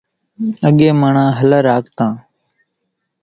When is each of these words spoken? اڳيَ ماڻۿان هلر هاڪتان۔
اڳيَ 0.67 0.89
ماڻۿان 1.01 1.29
هلر 1.39 1.63
هاڪتان۔ 1.73 2.11